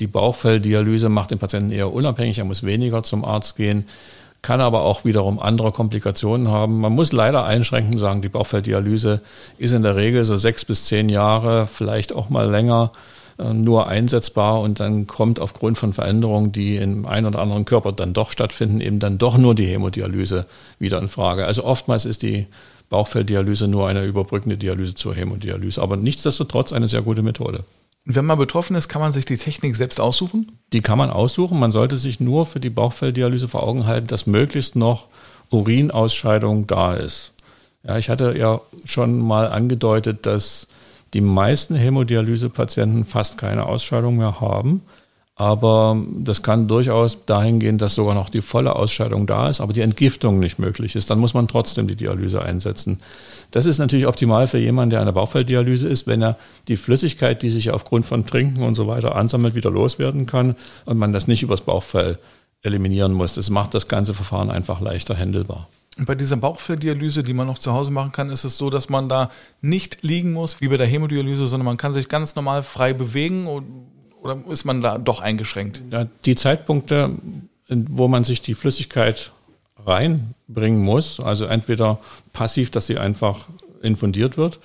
Die 0.00 0.06
Bauchfelldialyse 0.06 1.10
macht 1.10 1.30
den 1.30 1.38
Patienten 1.38 1.72
eher 1.72 1.92
unabhängig, 1.92 2.38
er 2.38 2.44
muss 2.46 2.62
weniger 2.62 3.02
zum 3.02 3.24
Arzt 3.24 3.56
gehen 3.56 3.84
kann 4.42 4.60
aber 4.60 4.82
auch 4.82 5.04
wiederum 5.04 5.38
andere 5.38 5.72
Komplikationen 5.72 6.48
haben. 6.48 6.80
Man 6.80 6.92
muss 6.92 7.12
leider 7.12 7.44
einschränkend 7.44 7.98
sagen, 7.98 8.22
die 8.22 8.28
Bauchfelldialyse 8.28 9.20
ist 9.58 9.72
in 9.72 9.82
der 9.82 9.96
Regel 9.96 10.24
so 10.24 10.36
sechs 10.36 10.64
bis 10.64 10.86
zehn 10.86 11.08
Jahre, 11.08 11.66
vielleicht 11.66 12.14
auch 12.14 12.28
mal 12.28 12.48
länger 12.48 12.92
äh, 13.38 13.52
nur 13.52 13.88
einsetzbar 13.88 14.60
und 14.60 14.80
dann 14.80 15.06
kommt 15.06 15.40
aufgrund 15.40 15.78
von 15.78 15.92
Veränderungen, 15.92 16.52
die 16.52 16.76
im 16.76 17.06
einen 17.06 17.26
oder 17.26 17.40
anderen 17.40 17.64
Körper 17.64 17.92
dann 17.92 18.12
doch 18.12 18.30
stattfinden, 18.30 18.80
eben 18.80 19.00
dann 19.00 19.18
doch 19.18 19.38
nur 19.38 19.54
die 19.54 19.66
Hämodialyse 19.66 20.46
wieder 20.78 20.98
in 21.00 21.08
Frage. 21.08 21.46
Also 21.46 21.64
oftmals 21.64 22.04
ist 22.04 22.22
die 22.22 22.46
Bauchfelldialyse 22.90 23.68
nur 23.68 23.88
eine 23.88 24.04
überbrückende 24.04 24.56
Dialyse 24.56 24.94
zur 24.94 25.14
Hämodialyse, 25.14 25.82
aber 25.82 25.96
nichtsdestotrotz 25.96 26.72
eine 26.72 26.88
sehr 26.88 27.02
gute 27.02 27.22
Methode. 27.22 27.64
Wenn 28.10 28.24
man 28.24 28.38
betroffen 28.38 28.74
ist, 28.74 28.88
kann 28.88 29.02
man 29.02 29.12
sich 29.12 29.26
die 29.26 29.36
Technik 29.36 29.76
selbst 29.76 30.00
aussuchen? 30.00 30.58
Die 30.72 30.80
kann 30.80 30.96
man 30.96 31.10
aussuchen. 31.10 31.60
Man 31.60 31.72
sollte 31.72 31.98
sich 31.98 32.20
nur 32.20 32.46
für 32.46 32.58
die 32.58 32.70
Bauchfelldialyse 32.70 33.48
vor 33.48 33.62
Augen 33.64 33.84
halten, 33.84 34.06
dass 34.06 34.26
möglichst 34.26 34.76
noch 34.76 35.08
Urinausscheidung 35.50 36.66
da 36.66 36.94
ist. 36.94 37.32
Ja, 37.86 37.98
ich 37.98 38.08
hatte 38.08 38.34
ja 38.34 38.62
schon 38.86 39.18
mal 39.18 39.48
angedeutet, 39.48 40.24
dass 40.24 40.68
die 41.12 41.20
meisten 41.20 41.74
Hämodialysepatienten 41.74 43.04
fast 43.04 43.36
keine 43.36 43.66
Ausscheidung 43.66 44.16
mehr 44.16 44.40
haben. 44.40 44.80
Aber 45.38 45.96
das 46.18 46.42
kann 46.42 46.66
durchaus 46.66 47.24
dahin 47.24 47.60
gehen, 47.60 47.78
dass 47.78 47.94
sogar 47.94 48.16
noch 48.16 48.28
die 48.28 48.42
volle 48.42 48.74
Ausscheidung 48.74 49.24
da 49.24 49.48
ist, 49.48 49.60
aber 49.60 49.72
die 49.72 49.82
Entgiftung 49.82 50.40
nicht 50.40 50.58
möglich 50.58 50.96
ist. 50.96 51.10
Dann 51.10 51.20
muss 51.20 51.32
man 51.32 51.46
trotzdem 51.46 51.86
die 51.86 51.94
Dialyse 51.94 52.42
einsetzen. 52.42 52.98
Das 53.52 53.64
ist 53.64 53.78
natürlich 53.78 54.08
optimal 54.08 54.48
für 54.48 54.58
jemanden, 54.58 54.90
der 54.90 55.00
eine 55.00 55.12
Bauchfelldialyse 55.12 55.86
ist, 55.86 56.08
wenn 56.08 56.22
er 56.22 56.36
die 56.66 56.76
Flüssigkeit, 56.76 57.40
die 57.40 57.50
sich 57.50 57.70
aufgrund 57.70 58.04
von 58.04 58.26
Trinken 58.26 58.64
und 58.64 58.74
so 58.74 58.88
weiter 58.88 59.14
ansammelt, 59.14 59.54
wieder 59.54 59.70
loswerden 59.70 60.26
kann 60.26 60.56
und 60.86 60.98
man 60.98 61.12
das 61.12 61.28
nicht 61.28 61.44
übers 61.44 61.60
Bauchfell 61.60 62.18
eliminieren 62.62 63.12
muss. 63.12 63.34
Das 63.34 63.48
macht 63.48 63.74
das 63.74 63.86
ganze 63.86 64.14
Verfahren 64.14 64.50
einfach 64.50 64.80
leichter 64.80 65.16
handelbar. 65.16 65.68
Bei 65.98 66.16
dieser 66.16 66.36
Bauchfelldialyse, 66.36 67.22
die 67.22 67.32
man 67.32 67.46
noch 67.46 67.58
zu 67.58 67.72
Hause 67.72 67.92
machen 67.92 68.10
kann, 68.10 68.30
ist 68.30 68.42
es 68.42 68.58
so, 68.58 68.70
dass 68.70 68.88
man 68.88 69.08
da 69.08 69.30
nicht 69.60 70.02
liegen 70.02 70.32
muss, 70.32 70.60
wie 70.60 70.66
bei 70.66 70.76
der 70.78 70.88
Hämodialyse, 70.88 71.46
sondern 71.46 71.66
man 71.66 71.76
kann 71.76 71.92
sich 71.92 72.08
ganz 72.08 72.34
normal 72.34 72.64
frei 72.64 72.92
bewegen 72.92 73.46
und 73.46 73.64
oder 74.22 74.38
ist 74.50 74.64
man 74.64 74.80
da 74.80 74.98
doch 74.98 75.20
eingeschränkt? 75.20 75.82
Ja, 75.90 76.06
die 76.24 76.34
Zeitpunkte, 76.34 77.10
wo 77.68 78.08
man 78.08 78.24
sich 78.24 78.40
die 78.40 78.54
Flüssigkeit 78.54 79.32
reinbringen 79.84 80.82
muss, 80.82 81.20
also 81.20 81.46
entweder 81.46 81.98
passiv, 82.32 82.70
dass 82.70 82.86
sie 82.86 82.98
einfach 82.98 83.46
infundiert 83.82 84.36
wird, 84.36 84.58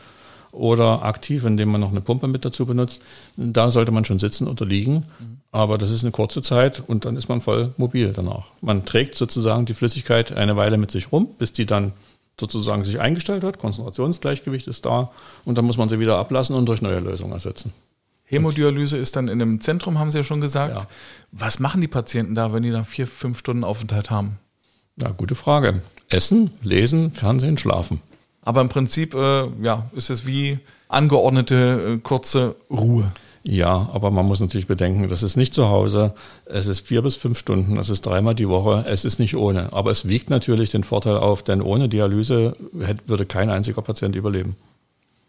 oder 0.53 1.03
aktiv, 1.03 1.43
indem 1.45 1.71
man 1.71 1.81
noch 1.81 1.89
eine 1.89 2.01
Pumpe 2.01 2.27
mit 2.27 2.45
dazu 2.45 2.65
benutzt, 2.65 3.01
da 3.35 3.71
sollte 3.71 3.91
man 3.91 4.05
schon 4.05 4.19
sitzen 4.19 4.47
oder 4.47 4.65
liegen. 4.65 5.05
Mhm. 5.19 5.37
Aber 5.51 5.77
das 5.77 5.89
ist 5.89 6.03
eine 6.03 6.11
kurze 6.11 6.41
Zeit 6.41 6.81
und 6.85 7.05
dann 7.05 7.17
ist 7.17 7.27
man 7.27 7.41
voll 7.41 7.73
mobil 7.77 8.13
danach. 8.15 8.45
Man 8.61 8.85
trägt 8.85 9.15
sozusagen 9.15 9.65
die 9.65 9.73
Flüssigkeit 9.73 10.31
eine 10.31 10.55
Weile 10.55 10.77
mit 10.77 10.91
sich 10.91 11.11
rum, 11.11 11.27
bis 11.37 11.53
die 11.53 11.65
dann 11.65 11.93
sozusagen 12.39 12.83
sich 12.83 12.99
eingestellt 12.99 13.43
hat, 13.43 13.59
Konzentrationsgleichgewicht 13.59 14.67
ist 14.67 14.85
da 14.85 15.11
und 15.45 15.57
dann 15.57 15.65
muss 15.65 15.77
man 15.77 15.89
sie 15.89 15.99
wieder 15.99 16.17
ablassen 16.17 16.55
und 16.55 16.67
durch 16.67 16.81
neue 16.81 16.99
Lösungen 16.99 17.33
ersetzen. 17.33 17.73
Hämodialyse 18.33 18.97
ist 18.97 19.15
dann 19.15 19.27
in 19.27 19.41
einem 19.41 19.61
Zentrum, 19.61 19.99
haben 19.99 20.11
Sie 20.11 20.17
ja 20.17 20.23
schon 20.23 20.41
gesagt. 20.41 20.75
Ja. 20.75 20.87
Was 21.31 21.59
machen 21.59 21.81
die 21.81 21.87
Patienten 21.87 22.35
da, 22.35 22.53
wenn 22.53 22.63
die 22.63 22.71
da 22.71 22.83
vier, 22.83 23.07
fünf 23.07 23.39
Stunden 23.39 23.63
Aufenthalt 23.63 24.09
haben? 24.09 24.39
Ja, 24.97 25.09
gute 25.09 25.35
Frage. 25.35 25.81
Essen, 26.09 26.51
lesen, 26.61 27.11
Fernsehen, 27.11 27.57
schlafen. 27.57 28.01
Aber 28.41 28.61
im 28.61 28.69
Prinzip 28.69 29.15
äh, 29.15 29.47
ja, 29.61 29.89
ist 29.93 30.09
es 30.09 30.25
wie 30.25 30.59
angeordnete 30.89 31.95
äh, 31.95 31.97
kurze 31.99 32.55
Ruhe. 32.69 33.11
Ja, 33.45 33.89
aber 33.91 34.09
man 34.09 34.25
muss 34.25 34.39
natürlich 34.39 34.67
bedenken, 34.67 35.09
das 35.09 35.21
ist 35.21 35.35
nicht 35.35 35.53
zu 35.53 35.67
Hause. 35.67 36.13
Es 36.45 36.67
ist 36.67 36.79
vier 36.79 37.01
bis 37.01 37.17
fünf 37.17 37.37
Stunden, 37.37 37.77
es 37.77 37.89
ist 37.89 38.05
dreimal 38.05 38.35
die 38.35 38.47
Woche. 38.47 38.85
Es 38.87 39.03
ist 39.03 39.19
nicht 39.19 39.35
ohne. 39.35 39.73
Aber 39.73 39.91
es 39.91 40.07
wiegt 40.07 40.29
natürlich 40.29 40.69
den 40.69 40.85
Vorteil 40.85 41.17
auf, 41.17 41.43
denn 41.43 41.61
ohne 41.61 41.89
Dialyse 41.89 42.55
hätte, 42.79 43.07
würde 43.07 43.25
kein 43.25 43.49
einziger 43.49 43.81
Patient 43.81 44.15
überleben. 44.15 44.55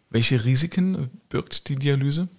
Welche 0.09 0.45
Risiken 0.45 1.09
birgt 1.27 1.67
die 1.67 1.75
Dialyse? 1.75 2.29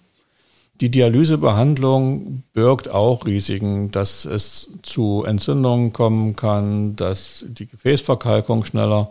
Die 0.79 0.91
Dialysebehandlung 0.91 2.43
birgt 2.53 2.91
auch 2.91 3.25
Risiken, 3.25 3.89
dass 3.91 4.25
es 4.25 4.69
zu 4.83 5.23
Entzündungen 5.25 5.91
kommen 5.91 6.35
kann, 6.35 6.95
dass 6.95 7.45
die 7.47 7.65
Gefäßverkalkung 7.65 8.63
schneller 8.63 9.09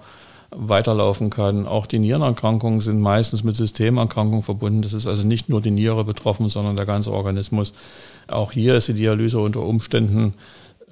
weiterlaufen 0.51 1.29
kann. 1.29 1.67
Auch 1.67 1.87
die 1.87 1.99
Nierenerkrankungen 1.99 2.81
sind 2.81 3.01
meistens 3.01 3.43
mit 3.43 3.57
Systemerkrankungen 3.57 4.45
verbunden. 4.45 4.83
Das 4.83 4.93
ist 4.93 5.09
also 5.09 5.25
nicht 5.25 5.49
nur 5.49 5.61
die 5.61 5.73
Niere 5.73 6.05
betroffen, 6.05 6.49
sondern 6.49 6.77
der 6.77 6.87
ganze 6.87 7.13
Organismus. 7.13 7.73
Auch 8.29 8.53
hier 8.53 8.77
ist 8.77 8.87
die 8.87 8.95
Dialyse 8.95 9.41
unter 9.41 9.63
Umständen, 9.63 10.35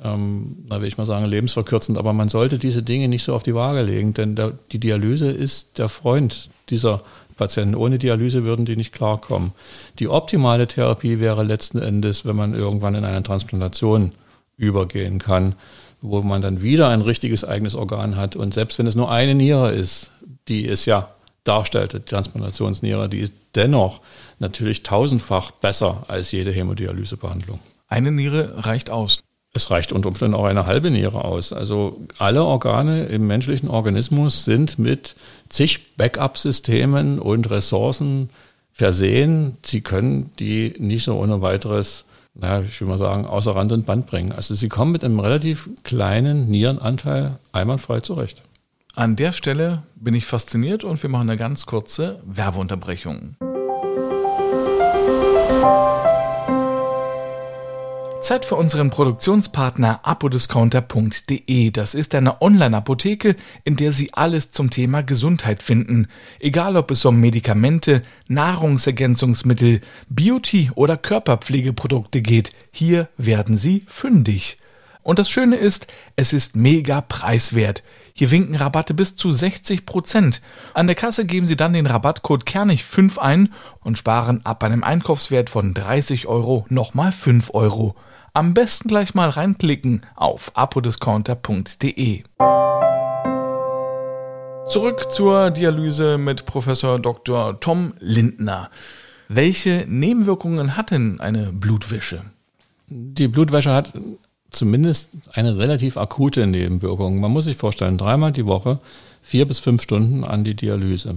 ähm, 0.02 0.56
da 0.68 0.80
will 0.80 0.88
ich 0.88 0.98
mal 0.98 1.06
sagen, 1.06 1.24
lebensverkürzend. 1.26 1.98
Aber 1.98 2.12
man 2.12 2.28
sollte 2.28 2.58
diese 2.58 2.82
Dinge 2.82 3.08
nicht 3.08 3.22
so 3.22 3.34
auf 3.34 3.44
die 3.44 3.54
Waage 3.54 3.82
legen, 3.82 4.12
denn 4.12 4.34
der, 4.34 4.52
die 4.72 4.78
Dialyse 4.78 5.30
ist 5.30 5.78
der 5.78 5.88
Freund 5.88 6.50
dieser 6.68 7.02
Patienten. 7.36 7.74
Ohne 7.74 7.98
Dialyse 7.98 8.44
würden 8.44 8.64
die 8.64 8.76
nicht 8.76 8.92
klarkommen. 8.92 9.52
Die 9.98 10.08
optimale 10.08 10.66
Therapie 10.66 11.20
wäre 11.20 11.42
letzten 11.42 11.78
Endes, 11.78 12.24
wenn 12.24 12.36
man 12.36 12.54
irgendwann 12.54 12.94
in 12.94 13.04
eine 13.04 13.22
Transplantation 13.22 14.12
übergehen 14.56 15.18
kann 15.18 15.54
wo 16.04 16.20
man 16.20 16.42
dann 16.42 16.60
wieder 16.60 16.90
ein 16.90 17.00
richtiges 17.00 17.44
eigenes 17.44 17.74
Organ 17.74 18.16
hat. 18.16 18.36
Und 18.36 18.52
selbst 18.52 18.78
wenn 18.78 18.86
es 18.86 18.94
nur 18.94 19.10
eine 19.10 19.34
Niere 19.34 19.72
ist, 19.72 20.10
die 20.48 20.68
es 20.68 20.84
ja 20.84 21.08
darstellt, 21.44 21.94
die 21.94 22.00
Transplantationsniere, 22.00 23.08
die 23.08 23.20
ist 23.20 23.32
dennoch 23.54 24.00
natürlich 24.38 24.82
tausendfach 24.82 25.50
besser 25.50 26.04
als 26.08 26.30
jede 26.30 26.52
Hämodialysebehandlung. 26.52 27.58
Eine 27.88 28.12
Niere 28.12 28.66
reicht 28.66 28.90
aus. 28.90 29.20
Es 29.54 29.70
reicht 29.70 29.92
unter 29.92 30.08
Umständen 30.08 30.34
auch 30.34 30.44
eine 30.44 30.66
halbe 30.66 30.90
Niere 30.90 31.24
aus. 31.24 31.52
Also 31.52 32.00
alle 32.18 32.44
Organe 32.44 33.04
im 33.04 33.26
menschlichen 33.26 33.68
Organismus 33.68 34.44
sind 34.44 34.78
mit 34.78 35.14
zig 35.48 35.96
Backup-Systemen 35.96 37.18
und 37.20 37.48
Ressourcen 37.50 38.30
versehen. 38.72 39.56
Sie 39.64 39.80
können 39.80 40.30
die 40.38 40.74
nicht 40.78 41.04
so 41.04 41.14
ohne 41.16 41.40
weiteres 41.40 42.04
naja, 42.34 42.64
ich 42.68 42.80
will 42.80 42.88
mal 42.88 42.98
sagen, 42.98 43.26
außer 43.26 43.54
Rand 43.54 43.70
und 43.72 43.86
Band 43.86 44.06
bringen. 44.06 44.32
Also 44.32 44.54
sie 44.54 44.68
kommen 44.68 44.92
mit 44.92 45.04
einem 45.04 45.20
relativ 45.20 45.70
kleinen 45.84 46.46
Nierenanteil 46.46 47.38
einwandfrei 47.52 48.00
zurecht. 48.00 48.42
An 48.94 49.16
der 49.16 49.32
Stelle 49.32 49.82
bin 49.94 50.14
ich 50.14 50.26
fasziniert 50.26 50.84
und 50.84 51.02
wir 51.02 51.10
machen 51.10 51.28
eine 51.30 51.38
ganz 51.38 51.66
kurze 51.66 52.20
Werbeunterbrechung. 52.24 53.36
Zeit 58.24 58.46
für 58.46 58.56
unseren 58.56 58.88
Produktionspartner 58.88 60.00
apodiscounter.de. 60.02 61.70
Das 61.70 61.94
ist 61.94 62.14
eine 62.14 62.40
Online-Apotheke, 62.40 63.36
in 63.64 63.76
der 63.76 63.92
Sie 63.92 64.14
alles 64.14 64.50
zum 64.50 64.70
Thema 64.70 65.02
Gesundheit 65.02 65.62
finden. 65.62 66.08
Egal 66.40 66.78
ob 66.78 66.90
es 66.90 67.04
um 67.04 67.20
Medikamente, 67.20 68.00
Nahrungsergänzungsmittel, 68.28 69.80
Beauty 70.08 70.70
oder 70.74 70.96
Körperpflegeprodukte 70.96 72.22
geht, 72.22 72.52
hier 72.70 73.08
werden 73.18 73.58
Sie 73.58 73.84
fündig. 73.86 74.56
Und 75.02 75.18
das 75.18 75.28
Schöne 75.28 75.56
ist, 75.56 75.86
es 76.16 76.32
ist 76.32 76.56
mega 76.56 77.02
preiswert. 77.02 77.82
Hier 78.16 78.30
winken 78.30 78.54
Rabatte 78.54 78.94
bis 78.94 79.16
zu 79.16 79.32
60 79.32 79.86
Prozent. 79.86 80.40
An 80.72 80.86
der 80.86 80.94
Kasse 80.94 81.26
geben 81.26 81.48
Sie 81.48 81.56
dann 81.56 81.72
den 81.72 81.86
Rabattcode 81.86 82.44
Kernig5 82.44 83.18
ein 83.18 83.52
und 83.80 83.98
sparen 83.98 84.40
ab 84.46 84.62
einem 84.62 84.84
Einkaufswert 84.84 85.50
von 85.50 85.74
30 85.74 86.28
Euro 86.28 86.64
nochmal 86.68 87.10
5 87.10 87.52
Euro. 87.54 87.96
Am 88.32 88.54
besten 88.54 88.86
gleich 88.86 89.16
mal 89.16 89.30
reinklicken 89.30 90.02
auf 90.14 90.52
apodiscounter.de. 90.54 92.22
Zurück 94.68 95.10
zur 95.10 95.50
Dialyse 95.50 96.16
mit 96.16 96.46
Professor 96.46 97.00
Dr. 97.00 97.58
Tom 97.58 97.94
Lindner. 97.98 98.70
Welche 99.28 99.86
Nebenwirkungen 99.88 100.76
hat 100.76 100.92
denn 100.92 101.18
eine 101.20 101.52
Blutwäsche? 101.52 102.22
Die 102.86 103.26
Blutwäsche 103.26 103.72
hat 103.72 103.92
zumindest 104.54 105.10
eine 105.32 105.58
relativ 105.58 105.96
akute 105.96 106.46
Nebenwirkung. 106.46 107.20
Man 107.20 107.30
muss 107.30 107.44
sich 107.44 107.56
vorstellen, 107.56 107.98
dreimal 107.98 108.32
die 108.32 108.46
Woche, 108.46 108.78
vier 109.22 109.46
bis 109.46 109.58
fünf 109.58 109.82
Stunden 109.82 110.24
an 110.24 110.44
die 110.44 110.54
Dialyse. 110.54 111.16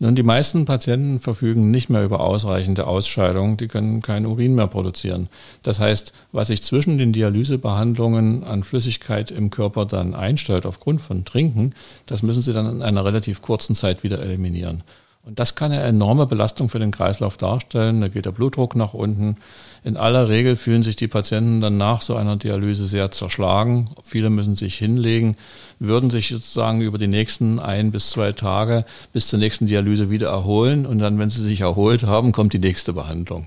Nun, 0.00 0.16
die 0.16 0.24
meisten 0.24 0.64
Patienten 0.64 1.20
verfügen 1.20 1.70
nicht 1.70 1.88
mehr 1.88 2.04
über 2.04 2.20
ausreichende 2.20 2.86
Ausscheidung, 2.86 3.56
die 3.56 3.68
können 3.68 4.02
kein 4.02 4.26
Urin 4.26 4.56
mehr 4.56 4.66
produzieren. 4.66 5.28
Das 5.62 5.78
heißt, 5.78 6.12
was 6.32 6.48
sich 6.48 6.62
zwischen 6.62 6.98
den 6.98 7.12
Dialysebehandlungen 7.12 8.42
an 8.42 8.64
Flüssigkeit 8.64 9.30
im 9.30 9.50
Körper 9.50 9.86
dann 9.86 10.14
einstellt 10.14 10.66
aufgrund 10.66 11.00
von 11.00 11.24
Trinken, 11.24 11.74
das 12.06 12.22
müssen 12.24 12.42
sie 12.42 12.52
dann 12.52 12.66
in 12.66 12.82
einer 12.82 13.04
relativ 13.04 13.40
kurzen 13.40 13.76
Zeit 13.76 14.02
wieder 14.02 14.18
eliminieren. 14.18 14.82
Und 15.26 15.38
das 15.38 15.54
kann 15.54 15.72
eine 15.72 15.82
enorme 15.82 16.26
Belastung 16.26 16.68
für 16.68 16.78
den 16.78 16.90
Kreislauf 16.90 17.38
darstellen. 17.38 18.02
Da 18.02 18.08
geht 18.08 18.26
der 18.26 18.32
Blutdruck 18.32 18.76
nach 18.76 18.92
unten. 18.92 19.36
In 19.82 19.96
aller 19.96 20.28
Regel 20.28 20.54
fühlen 20.54 20.82
sich 20.82 20.96
die 20.96 21.08
Patienten 21.08 21.62
dann 21.62 21.78
nach 21.78 22.02
so 22.02 22.14
einer 22.14 22.36
Dialyse 22.36 22.86
sehr 22.86 23.10
zerschlagen. 23.10 23.86
Viele 24.02 24.28
müssen 24.28 24.54
sich 24.54 24.76
hinlegen, 24.76 25.36
würden 25.78 26.10
sich 26.10 26.28
sozusagen 26.28 26.82
über 26.82 26.98
die 26.98 27.06
nächsten 27.06 27.58
ein 27.58 27.90
bis 27.90 28.10
zwei 28.10 28.32
Tage 28.32 28.84
bis 29.14 29.28
zur 29.28 29.38
nächsten 29.38 29.66
Dialyse 29.66 30.10
wieder 30.10 30.28
erholen. 30.28 30.84
Und 30.84 30.98
dann, 30.98 31.18
wenn 31.18 31.30
sie 31.30 31.42
sich 31.42 31.62
erholt 31.62 32.02
haben, 32.02 32.32
kommt 32.32 32.52
die 32.52 32.58
nächste 32.58 32.92
Behandlung. 32.92 33.46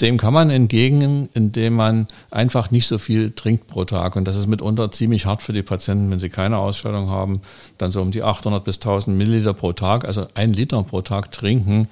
Dem 0.00 0.18
kann 0.18 0.34
man 0.34 0.50
entgegen, 0.50 1.30
indem 1.32 1.74
man 1.74 2.06
einfach 2.30 2.70
nicht 2.70 2.86
so 2.86 2.98
viel 2.98 3.30
trinkt 3.30 3.66
pro 3.66 3.84
Tag. 3.86 4.14
Und 4.14 4.28
das 4.28 4.36
ist 4.36 4.46
mitunter 4.46 4.90
ziemlich 4.92 5.24
hart 5.24 5.40
für 5.40 5.54
die 5.54 5.62
Patienten, 5.62 6.10
wenn 6.10 6.18
sie 6.18 6.28
keine 6.28 6.58
Ausstellung 6.58 7.08
haben, 7.08 7.40
dann 7.78 7.92
so 7.92 8.02
um 8.02 8.10
die 8.10 8.22
800 8.22 8.62
bis 8.62 8.76
1000 8.76 9.16
Milliliter 9.16 9.54
pro 9.54 9.72
Tag, 9.72 10.04
also 10.04 10.26
ein 10.34 10.52
Liter 10.52 10.82
pro 10.82 11.00
Tag 11.00 11.32
trinken, 11.32 11.88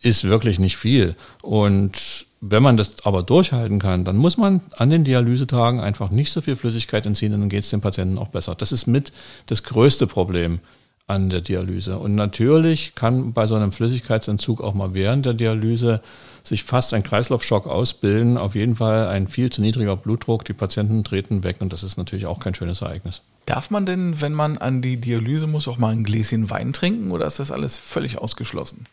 ist 0.00 0.24
wirklich 0.24 0.58
nicht 0.58 0.78
viel. 0.78 1.16
Und 1.42 2.26
wenn 2.40 2.62
man 2.62 2.76
das 2.76 3.04
aber 3.04 3.22
durchhalten 3.22 3.78
kann, 3.78 4.04
dann 4.04 4.16
muss 4.16 4.36
man 4.36 4.60
an 4.76 4.90
den 4.90 5.04
Dialysetagen 5.04 5.80
einfach 5.80 6.10
nicht 6.10 6.32
so 6.32 6.40
viel 6.40 6.56
Flüssigkeit 6.56 7.04
entziehen 7.04 7.34
und 7.34 7.40
dann 7.40 7.48
geht 7.48 7.64
es 7.64 7.70
dem 7.70 7.80
Patienten 7.80 8.18
auch 8.18 8.28
besser. 8.28 8.54
Das 8.54 8.72
ist 8.72 8.86
mit 8.86 9.12
das 9.46 9.64
größte 9.64 10.06
Problem 10.06 10.60
an 11.08 11.30
der 11.30 11.40
Dialyse. 11.40 11.98
Und 11.98 12.14
natürlich 12.14 12.94
kann 12.94 13.32
bei 13.32 13.46
so 13.46 13.54
einem 13.54 13.72
Flüssigkeitsentzug 13.72 14.60
auch 14.60 14.74
mal 14.74 14.94
während 14.94 15.26
der 15.26 15.34
Dialyse 15.34 16.00
sich 16.44 16.64
fast 16.64 16.94
ein 16.94 17.02
Kreislaufschock 17.02 17.66
ausbilden. 17.66 18.36
Auf 18.36 18.54
jeden 18.54 18.76
Fall 18.76 19.08
ein 19.08 19.26
viel 19.26 19.50
zu 19.50 19.62
niedriger 19.62 19.96
Blutdruck. 19.96 20.44
Die 20.44 20.52
Patienten 20.52 21.04
treten 21.04 21.44
weg 21.44 21.56
und 21.60 21.72
das 21.72 21.82
ist 21.82 21.96
natürlich 21.96 22.26
auch 22.26 22.40
kein 22.40 22.54
schönes 22.54 22.82
Ereignis. 22.82 23.22
Darf 23.46 23.70
man 23.70 23.86
denn, 23.86 24.20
wenn 24.20 24.34
man 24.34 24.58
an 24.58 24.82
die 24.82 24.98
Dialyse 24.98 25.46
muss, 25.46 25.66
auch 25.66 25.78
mal 25.78 25.92
ein 25.92 26.04
Gläschen 26.04 26.50
Wein 26.50 26.74
trinken 26.74 27.10
oder 27.10 27.26
ist 27.26 27.40
das 27.40 27.50
alles 27.50 27.78
völlig 27.78 28.18
ausgeschlossen? 28.18 28.86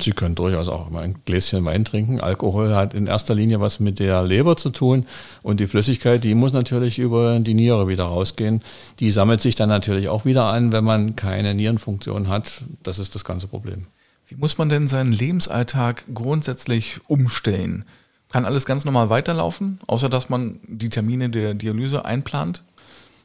Sie 0.00 0.12
können 0.12 0.34
durchaus 0.34 0.68
auch 0.68 0.90
mal 0.90 1.04
ein 1.04 1.16
Gläschen 1.24 1.64
Wein 1.64 1.84
trinken. 1.84 2.20
Alkohol 2.20 2.74
hat 2.74 2.94
in 2.94 3.06
erster 3.06 3.34
Linie 3.34 3.60
was 3.60 3.78
mit 3.78 3.98
der 3.98 4.22
Leber 4.24 4.56
zu 4.56 4.70
tun 4.70 5.06
und 5.42 5.60
die 5.60 5.66
Flüssigkeit, 5.66 6.24
die 6.24 6.34
muss 6.34 6.52
natürlich 6.52 6.98
über 6.98 7.38
die 7.38 7.54
Niere 7.54 7.86
wieder 7.86 8.04
rausgehen. 8.04 8.62
Die 8.98 9.10
sammelt 9.10 9.40
sich 9.40 9.54
dann 9.54 9.68
natürlich 9.68 10.08
auch 10.08 10.24
wieder 10.24 10.46
an, 10.46 10.72
wenn 10.72 10.84
man 10.84 11.14
keine 11.14 11.54
Nierenfunktion 11.54 12.28
hat. 12.28 12.62
Das 12.82 12.98
ist 12.98 13.14
das 13.14 13.24
ganze 13.24 13.46
Problem. 13.46 13.86
Wie 14.28 14.34
muss 14.34 14.58
man 14.58 14.68
denn 14.68 14.88
seinen 14.88 15.12
Lebensalltag 15.12 16.04
grundsätzlich 16.12 16.98
umstellen? 17.06 17.84
Kann 18.28 18.44
alles 18.44 18.66
ganz 18.66 18.84
normal 18.84 19.08
weiterlaufen, 19.08 19.78
außer 19.86 20.08
dass 20.08 20.28
man 20.28 20.58
die 20.66 20.90
Termine 20.90 21.30
der 21.30 21.54
Dialyse 21.54 22.04
einplant? 22.04 22.64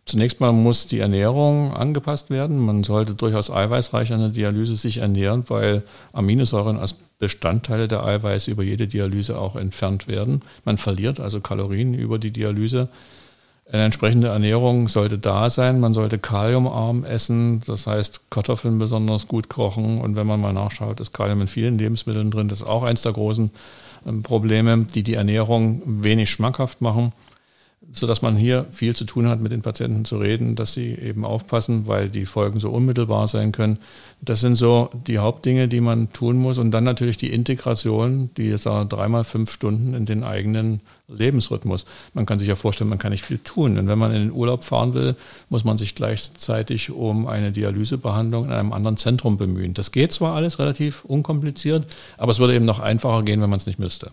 Zunächst 0.06 0.40
mal 0.40 0.52
muss 0.52 0.88
die 0.88 1.00
Ernährung 1.00 1.74
angepasst 1.74 2.30
werden. 2.30 2.58
Man 2.58 2.84
sollte 2.84 3.14
durchaus 3.14 3.52
eiweißreich 3.52 4.12
an 4.14 4.20
der 4.20 4.30
Dialyse 4.30 4.76
sich 4.76 4.98
ernähren, 4.98 5.44
weil 5.48 5.84
Aminosäuren 6.12 6.78
als 6.78 6.96
Bestandteile 7.20 7.88
der 7.88 8.04
Eiweiße 8.04 8.50
über 8.50 8.64
jede 8.64 8.88
Dialyse 8.88 9.40
auch 9.40 9.56
entfernt 9.56 10.08
werden. 10.08 10.42
Man 10.66 10.78
verliert 10.78 11.20
also 11.20 11.40
Kalorien 11.40 11.94
über 11.94 12.18
die 12.18 12.32
Dialyse. 12.32 12.90
Eine 13.72 13.86
entsprechende 13.86 14.28
Ernährung 14.28 14.90
sollte 14.90 15.18
da 15.18 15.50
sein. 15.50 15.80
Man 15.80 15.94
sollte 15.94 16.18
kaliumarm 16.18 17.06
essen, 17.06 17.62
das 17.66 17.88
heißt 17.88 18.32
Kartoffeln 18.32 18.80
besonders 18.80 19.28
gut 19.28 19.48
kochen. 19.48 20.02
Und 20.02 20.18
wenn 20.18 20.28
man 20.28 20.42
mal 20.42 20.52
nachschaut, 20.52 21.00
ist 21.00 21.14
Kalium 21.14 21.42
in 21.42 21.48
vielen 21.48 21.78
Lebensmitteln 21.78 22.32
drin. 22.32 22.50
Das 22.50 22.62
ist 22.62 22.68
auch 22.68 22.84
eins 22.84 23.04
der 23.04 23.14
großen 23.14 23.52
ähm, 24.06 24.24
Probleme, 24.24 24.86
die 24.94 25.04
die 25.04 25.14
Ernährung 25.14 25.82
wenig 25.86 26.30
schmackhaft 26.32 26.82
machen. 26.82 27.14
Sodass 27.92 28.22
man 28.22 28.36
hier 28.36 28.66
viel 28.72 28.96
zu 28.96 29.06
tun 29.06 29.28
hat, 29.28 29.42
mit 29.42 29.52
den 29.52 29.62
Patienten 29.62 30.06
zu 30.06 30.18
reden, 30.18 30.56
dass 30.56 30.74
sie 30.74 30.94
eben 30.94 31.26
aufpassen, 31.26 31.88
weil 31.88 32.10
die 32.10 32.26
Folgen 32.26 32.60
so 32.60 32.70
unmittelbar 32.70 33.28
sein 33.28 33.52
können. 33.52 33.80
Das 34.22 34.40
sind 34.40 34.56
so 34.56 34.90
die 35.08 35.18
Hauptdinge, 35.18 35.68
die 35.68 35.82
man 35.82 36.14
tun 36.14 36.38
muss. 36.38 36.58
Und 36.58 36.72
dann 36.72 36.84
natürlich 36.84 37.18
die 37.18 37.34
Integration, 37.34 38.30
die 38.38 38.50
jetzt 38.50 38.66
dreimal 38.66 39.24
fünf 39.24 39.52
Stunden 39.52 39.94
in 39.94 40.06
den 40.06 40.24
eigenen 40.24 40.82
Lebensrhythmus. 41.14 41.86
Man 42.14 42.26
kann 42.26 42.40
sich 42.40 42.48
ja 42.48 42.56
vorstellen, 42.56 42.90
man 42.90 43.00
kann 43.00 43.12
nicht 43.12 43.26
viel 43.26 43.38
tun. 43.38 43.78
Und 43.78 43.88
wenn 43.88 44.00
man 44.00 44.14
in 44.14 44.22
den 44.22 44.32
Urlaub 44.32 44.64
fahren 44.64 44.94
will, 44.94 45.16
muss 45.50 45.64
man 45.64 45.78
sich 45.78 45.96
gleichzeitig 45.96 46.92
um 46.92 47.28
eine 47.28 47.52
Dialysebehandlung 47.52 48.46
in 48.46 48.52
einem 48.52 48.74
anderen 48.74 48.98
Zentrum 48.98 49.38
bemühen. 49.38 49.74
Das 49.74 49.92
geht 49.92 50.12
zwar 50.12 50.36
alles 50.36 50.60
relativ 50.60 51.06
unkompliziert, 51.06 51.88
aber 52.18 52.32
es 52.32 52.40
würde 52.40 52.56
eben 52.56 52.66
noch 52.66 52.80
einfacher 52.80 53.24
gehen, 53.24 53.42
wenn 53.42 53.50
man 53.50 53.58
es 53.58 53.66
nicht 53.66 53.80
müsste. 53.80 54.12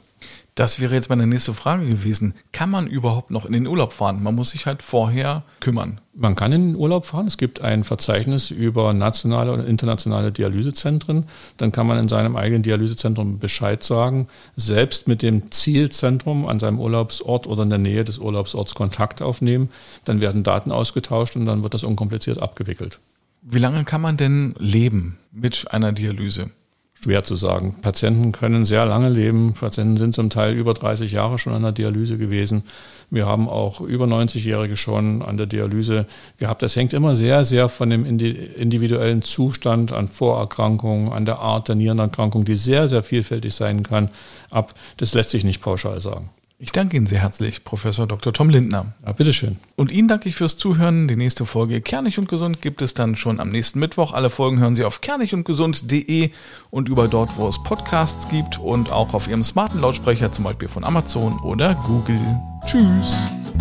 Das 0.55 0.81
wäre 0.81 0.95
jetzt 0.95 1.09
meine 1.09 1.27
nächste 1.27 1.55
Frage 1.55 1.87
gewesen. 1.87 2.35
Kann 2.53 2.71
man 2.71 2.89
überhaupt 2.89 3.31
noch 3.31 3.47
in 3.47 3.53
den 3.53 3.67
Urlaub 3.67 3.93
fahren? 3.93 4.23
Man 4.23 4.35
muss 4.35 4.51
sich 4.51 4.67
halt 4.67 4.83
vorher 4.83 5.45
kümmern. 5.61 6.01
Man 6.21 6.35
kann 6.35 6.51
in 6.51 6.73
den 6.73 6.77
Urlaub 6.77 7.07
fahren. 7.07 7.29
Es 7.29 7.39
gibt 7.39 7.61
ein 7.61 7.85
Verzeichnis 7.85 8.51
über 8.51 8.93
nationale 8.93 9.53
und 9.53 9.65
internationale 9.65 10.33
Dialysezentren. 10.33 11.27
Dann 11.59 11.71
kann 11.71 11.87
man 11.87 11.97
in 11.97 12.09
seinem 12.09 12.35
eigenen 12.35 12.65
Dialysezentrum 12.65 13.39
Bescheid 13.39 13.85
sagen, 13.85 14.27
selbst 14.57 15.07
mit 15.07 15.23
dem 15.23 15.53
Zielzentrum 15.53 16.49
an 16.49 16.59
seinem 16.59 16.81
Urlaubsort 16.81 17.47
oder 17.47 17.63
in 17.63 17.71
der 17.71 17.79
Nähe 17.79 18.03
des 18.03 18.19
Urlaubsorts 18.19 18.75
Kontakt 18.75 19.23
aufnehmen. 19.23 19.71
Dann 20.07 20.21
werden 20.21 20.43
Daten 20.43 20.73
ausgetauscht 20.73 21.37
und 21.37 21.47
dann 21.47 21.63
wird 21.63 21.73
das 21.73 21.85
unkompliziert 21.85 22.43
abgewickelt. 22.43 22.99
Wie 23.43 23.61
lange 23.61 23.85
kann 23.85 24.01
man 24.01 24.17
denn 24.17 24.57
leben 24.59 25.19
mit 25.31 25.71
einer 25.71 25.93
Dialyse? 25.93 26.51
Schwer 27.01 27.23
zu 27.23 27.37
sagen. 27.37 27.77
Patienten 27.81 28.33
können 28.33 28.65
sehr 28.65 28.85
lange 28.85 29.09
leben. 29.09 29.53
Patienten 29.53 29.97
sind 29.97 30.15
zum 30.15 30.31
Teil 30.31 30.55
über 30.55 30.75
30 30.75 31.13
Jahre 31.13 31.39
schon 31.39 31.53
an 31.53 31.63
der 31.63 31.73
Dialyse 31.73 32.19
gewesen. 32.19 32.65
Wir 33.11 33.27
haben 33.27 33.49
auch 33.49 33.81
über 33.81 34.07
90-Jährige 34.07 34.77
schon 34.77 35.23
an 35.23 35.37
der 35.37 35.47
Dialyse 35.47 36.07
gehabt. 36.39 36.63
Das 36.63 36.75
hängt 36.75 36.93
immer 36.93 37.15
sehr, 37.15 37.45
sehr 37.45 37.69
von 37.69 37.89
dem 37.89 38.05
individuellen 38.05 39.23
Zustand 39.23 39.93
an 39.93 40.09
Vorerkrankungen, 40.09 41.13
an 41.13 41.25
der 41.25 41.39
Art 41.39 41.69
der 41.69 41.77
Nierenerkrankung, 41.77 42.45
die 42.45 42.57
sehr, 42.57 42.89
sehr 42.89 43.05
vielfältig 43.05 43.55
sein 43.55 43.85
kann, 43.85 44.11
ab. 44.51 44.75
Das 44.97 45.15
lässt 45.15 45.31
sich 45.31 45.45
nicht 45.45 45.63
pauschal 45.63 46.01
sagen. 46.01 46.31
Ich 46.61 46.73
danke 46.73 46.97
Ihnen 46.97 47.07
sehr 47.07 47.21
herzlich, 47.21 47.63
Professor 47.63 48.09
Dr. 48.09 48.33
Tom 48.33 48.51
Lindner. 48.51 48.87
Ja, 49.07 49.13
bitteschön. 49.13 49.59
Und 49.77 49.93
Ihnen 49.93 50.09
danke 50.09 50.29
ich 50.29 50.35
fürs 50.35 50.57
Zuhören. 50.57 51.07
Die 51.07 51.15
nächste 51.15 51.47
Folge 51.47 51.81
Kernig 51.81 52.19
und 52.19 52.29
Gesund 52.29 52.61
gibt 52.61 52.83
es 52.83 52.95
dann 52.95 53.15
schon 53.15 53.39
am 53.39 53.51
nächsten 53.51 53.79
Mittwoch. 53.79 54.13
Alle 54.13 54.29
Folgen 54.29 54.59
hören 54.59 54.75
Sie 54.75 54.83
auf 54.83 55.01
kernigundgesund.de 55.01 56.31
und 56.71 56.89
über 56.89 57.07
dort, 57.07 57.37
wo 57.37 57.47
es 57.47 57.63
Podcasts 57.63 58.29
gibt 58.29 58.59
und 58.59 58.91
auch 58.91 59.15
auf 59.15 59.29
Ihrem 59.29 59.45
smarten 59.45 59.81
Lautsprecher, 59.81 60.33
zum 60.33 60.45
Beispiel 60.45 60.67
von 60.67 60.83
Amazon 60.83 61.33
oder 61.45 61.77
Google. 61.77 62.21
Tschüss. 62.67 63.53